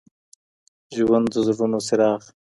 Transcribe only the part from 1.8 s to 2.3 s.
څراغ